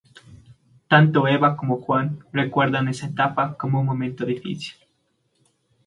[0.87, 4.75] Tanto Eva como Juan recuerdan esta etapa como un momento difícil.